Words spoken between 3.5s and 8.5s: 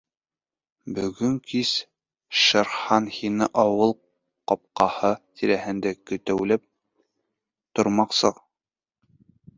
ауыл ҡапҡаһы тирәһендә көтәүләп тормаҡсы.